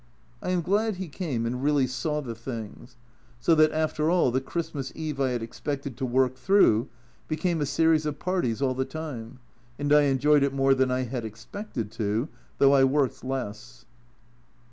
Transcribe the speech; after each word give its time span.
I 0.41 0.49
am 0.49 0.61
glad 0.63 0.95
he 0.95 1.07
came 1.07 1.45
and 1.45 1.63
really 1.63 1.85
saw 1.85 2.21
the 2.21 2.33
things. 2.33 2.97
So 3.39 3.53
that, 3.53 3.71
after 3.71 4.09
all, 4.09 4.31
the 4.31 4.41
Christmas 4.41 4.91
eve 4.95 5.21
I 5.21 5.29
had 5.29 5.43
expected 5.43 5.95
to 5.97 6.07
work 6.07 6.37
through 6.37 6.89
became 7.27 7.61
a 7.61 7.67
series 7.67 8.07
of 8.07 8.17
"parties" 8.17 8.63
all 8.63 8.73
the 8.73 8.83
time, 8.83 9.37
and 9.77 9.93
I 9.93 10.05
enjoyed 10.05 10.41
it 10.41 10.55
more 10.55 10.73
than 10.73 10.89
I 10.89 11.03
had 11.03 11.23
expected 11.23 11.91
to, 11.91 12.29
though 12.57 12.73
I 12.73 12.83
worked 12.83 13.23
less. 13.23 13.85